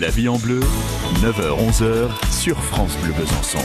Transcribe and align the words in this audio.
La 0.00 0.08
vie 0.08 0.28
en 0.28 0.38
bleu, 0.38 0.58
9h-11h 1.22 2.08
sur 2.32 2.58
France 2.64 2.96
Bleu 3.02 3.12
Besançon. 3.12 3.58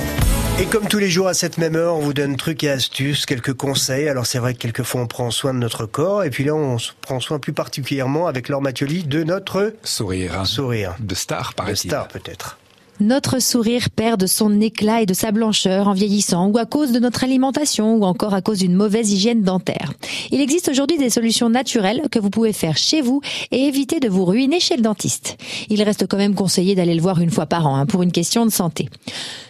Et 0.62 0.66
comme 0.68 0.88
tous 0.88 1.00
les 1.00 1.10
jours 1.10 1.28
à 1.28 1.34
cette 1.34 1.58
même 1.58 1.76
heure, 1.76 1.96
on 1.96 2.02
vous 2.02 2.14
donne 2.14 2.36
trucs 2.38 2.64
et 2.64 2.70
astuces, 2.70 3.26
quelques 3.26 3.54
conseils. 3.54 4.08
Alors 4.10 4.28
c'est 4.28 4.38
vrai 4.38 4.54
que 4.54 4.60
quelquefois 4.60 5.02
on 5.02 5.08
prend 5.08 5.32
soin 5.32 5.56
de 5.56 5.60
notre 5.60 5.88
corps 5.88 6.24
et 6.24 6.30
puis 6.30 6.44
là 6.44 6.54
on 6.54 6.78
se 6.78 6.92
prend 7.02 7.20
soin 7.20 7.40
plus 7.40 7.54
particulièrement 7.54 8.28
avec 8.28 8.48
Laure 8.48 8.62
Mathioli 8.62 9.06
de 9.06 9.24
notre 9.24 9.74
Sourire. 9.84 10.46
sourire. 10.46 10.96
De 11.00 11.16
star, 11.16 11.50
De 11.52 11.56
paraît-il. 11.56 11.90
star 11.90 12.08
peut-être. 12.10 12.59
Notre 13.00 13.40
sourire 13.40 13.90
perd 13.90 14.20
de 14.20 14.28
son 14.28 14.60
éclat 14.60 15.02
et 15.02 15.06
de 15.06 15.14
sa 15.14 15.32
blancheur 15.32 15.88
en 15.88 15.94
vieillissant 15.94 16.48
ou 16.48 16.58
à 16.58 16.66
cause 16.66 16.92
de 16.92 17.00
notre 17.00 17.24
alimentation 17.24 17.96
ou 17.96 18.04
encore 18.04 18.34
à 18.34 18.42
cause 18.42 18.60
d'une 18.60 18.76
mauvaise 18.76 19.12
hygiène 19.14 19.42
dentaire. 19.42 19.94
Il 20.32 20.42
existe 20.42 20.68
aujourd'hui 20.68 20.98
des 20.98 21.10
solutions 21.10 21.50
naturelles 21.50 22.04
que 22.12 22.20
vous 22.20 22.30
pouvez 22.30 22.52
faire 22.52 22.76
chez 22.76 23.02
vous 23.02 23.22
et 23.52 23.68
éviter 23.68 24.02
de 24.02 24.10
vous 24.10 24.26
ruiner 24.26 24.60
chez 24.60 24.76
le 24.76 24.82
dentiste. 24.82 25.38
Il 25.70 25.82
reste 25.82 26.08
quand 26.08 26.18
même 26.18 26.36
conseillé 26.36 26.76
d'aller 26.76 26.96
le 26.96 27.02
voir 27.02 27.22
une 27.22 27.32
fois 27.32 27.46
par 27.46 27.68
an 27.68 27.78
hein, 27.78 27.86
pour 27.86 28.04
une 28.04 28.12
question 28.12 28.46
de 28.46 28.52
santé. 28.52 28.90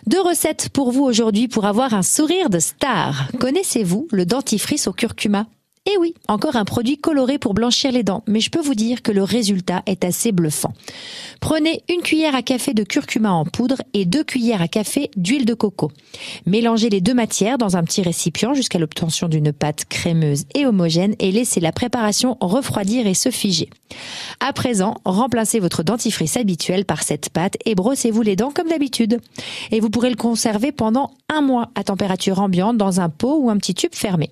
Deux 0.06 0.22
recettes 0.22 0.70
pour 0.70 0.92
vous 0.92 1.04
aujourd'hui 1.04 1.48
pour 1.48 1.66
avoir 1.66 1.96
un 1.96 2.04
sourire 2.04 2.52
de 2.52 2.60
star. 2.60 3.30
Connaissez-vous 3.40 4.08
le 4.12 4.26
dentifrice 4.26 4.88
au 4.88 4.94
curcuma? 4.94 5.48
Eh 5.92 5.98
oui, 5.98 6.14
encore 6.28 6.56
un 6.56 6.66
produit 6.66 6.98
coloré 6.98 7.40
pour 7.40 7.56
blanchir 7.56 7.92
les 7.92 8.04
dents, 8.04 8.24
mais 8.28 8.42
je 8.42 8.52
peux 8.52 8.62
vous 8.62 8.76
dire 8.76 9.02
que 9.02 9.12
le 9.12 9.24
résultat 9.24 9.82
est 9.88 10.04
assez 10.04 10.32
bluffant. 10.32 10.74
Prenez 11.42 11.82
une 11.90 12.02
cuillère 12.02 12.36
à 12.36 12.44
café 12.44 12.74
de 12.74 12.84
curcuma 12.84 13.32
en 13.32 13.46
poudre 13.46 13.78
et 13.94 14.06
deux 14.06 14.24
cuillères 14.24 14.62
à 14.62 14.68
café 14.68 15.10
d'huile 15.16 15.46
de 15.46 15.56
coco. 15.56 15.92
Mélangez 16.46 16.90
les 16.90 17.02
deux 17.02 17.16
matières 17.16 17.58
dans 17.58 17.76
un 17.76 17.84
petit 17.84 18.04
récipient 18.04 18.54
jusqu'à 18.54 18.78
l'obtention 18.78 19.28
d'une 19.28 19.52
pâte 19.52 19.86
crémeuse 19.86 20.46
et 20.54 20.68
homogène 20.68 21.16
et 21.18 21.32
laissez 21.32 21.60
la 21.60 21.72
préparation 21.72 22.38
refroidir 22.40 23.08
et 23.08 23.16
se 23.16 23.32
figer. 23.32 23.70
À 24.40 24.54
présent, 24.54 24.96
remplacez 25.06 25.60
votre 25.60 25.82
dentifrice 25.82 26.38
habituel 26.38 26.86
par 26.86 27.02
cette 27.02 27.30
pâte 27.30 27.58
et 27.66 27.74
brossez-vous 27.74 28.22
les 28.22 28.36
dents 28.36 28.52
comme 28.52 28.70
d'habitude. 28.70 29.20
Et 29.72 29.80
vous 29.80 29.90
pourrez 29.90 30.12
le 30.12 30.16
conserver 30.16 30.72
pendant 30.72 31.12
un 31.30 31.42
mois 31.42 31.70
à 31.74 31.84
température 31.84 32.40
ambiante 32.40 32.78
dans 32.78 33.00
un 33.00 33.10
pot 33.10 33.40
ou 33.40 33.50
un 33.50 33.58
petit 33.58 33.74
tube 33.74 33.96
fermé. 33.96 34.30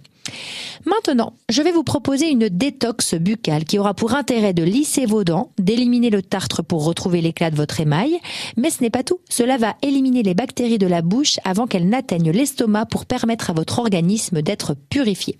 Maintenant, 0.86 1.34
je 1.50 1.62
vais 1.62 1.72
vous 1.72 1.84
proposer 1.84 2.30
une 2.30 2.50
détox 2.50 3.16
buccale 3.16 3.66
qui 3.66 3.80
aura 3.80 3.94
pour 3.94 4.14
intérêt 4.14 4.54
de 4.54 4.64
lisser 4.64 5.06
vos 5.06 5.24
dents, 5.24 5.52
d'éliminer 5.58 6.10
le 6.10 6.22
tartre 6.22 6.64
pour 6.64 6.86
retrouver 6.86 7.22
l'éclat 7.22 7.52
de 7.52 7.56
votre 7.56 7.80
émail. 7.80 8.20
Mais 8.56 8.70
ce 8.70 8.82
n'est 8.82 8.90
pas 8.90 9.04
tout. 9.04 9.20
Cela 9.30 9.58
va 9.58 9.76
éliminer 9.82 10.24
les 10.24 10.34
bactéries 10.34 10.78
de 10.78 10.88
la 10.88 11.02
bouche 11.02 11.40
avant 11.44 11.68
qu'elles 11.68 11.90
n'atteignent 11.90 12.32
l'estomac 12.32 12.86
pour 12.86 13.06
permettre 13.06 13.50
à 13.50 13.54
votre 13.54 13.80
organisme 13.80 14.42
d'être 14.42 14.76
purifié. 14.90 15.38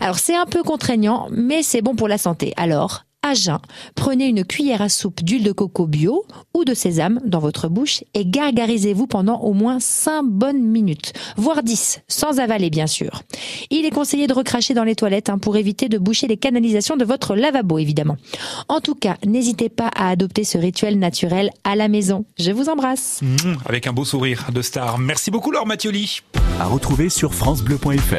Alors 0.00 0.18
c'est 0.18 0.36
un 0.36 0.46
peu 0.46 0.62
contraignant, 0.62 1.28
mais 1.30 1.62
c'est 1.62 1.82
bon 1.82 1.96
pour 1.96 2.08
la 2.08 2.18
santé. 2.18 2.52
Alors, 2.56 3.04
à 3.24 3.32
jeun, 3.32 3.58
prenez 3.94 4.26
une 4.26 4.44
cuillère 4.44 4.82
à 4.82 4.90
soupe 4.90 5.22
d'huile 5.24 5.44
de 5.44 5.52
coco 5.52 5.86
bio 5.86 6.26
ou 6.52 6.64
de 6.64 6.74
sésame 6.74 7.20
dans 7.24 7.38
votre 7.38 7.68
bouche 7.68 8.04
et 8.12 8.26
gargarisez-vous 8.26 9.06
pendant 9.06 9.40
au 9.40 9.54
moins 9.54 9.80
5 9.80 10.24
bonnes 10.24 10.62
minutes, 10.62 11.14
voire 11.38 11.62
10, 11.62 12.02
sans 12.06 12.38
avaler 12.38 12.68
bien 12.68 12.86
sûr. 12.86 13.22
Il 13.70 13.86
est 13.86 13.90
conseillé 13.90 14.26
de 14.26 14.34
recracher 14.34 14.74
dans 14.74 14.84
les 14.84 14.94
toilettes 14.94 15.30
hein, 15.30 15.38
pour 15.38 15.56
éviter 15.56 15.88
de 15.88 15.96
boucher 15.96 16.26
les 16.26 16.36
canalisations 16.36 16.98
de 16.98 17.04
votre 17.04 17.34
lavabo 17.34 17.78
évidemment. 17.78 18.18
En 18.68 18.80
tout 18.80 18.94
cas, 18.94 19.16
n'hésitez 19.24 19.70
pas 19.70 19.88
à 19.96 20.10
adopter 20.10 20.44
ce 20.44 20.58
rituel 20.58 20.98
naturel 20.98 21.50
à 21.64 21.76
la 21.76 21.88
maison. 21.88 22.26
Je 22.38 22.52
vous 22.52 22.68
embrasse. 22.68 23.20
Mmh, 23.22 23.54
avec 23.64 23.86
un 23.86 23.94
beau 23.94 24.04
sourire 24.04 24.50
de 24.52 24.60
star. 24.60 24.98
Merci 24.98 25.30
beaucoup, 25.30 25.50
Laure 25.50 25.66
Mathioli. 25.66 26.20
À 26.60 26.66
retrouver 26.66 27.08
sur 27.08 27.32
FranceBleu.fr. 27.34 28.14